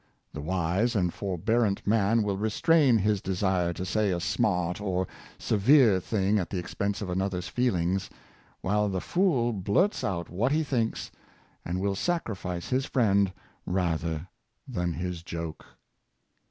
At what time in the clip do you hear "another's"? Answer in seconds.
7.11-7.47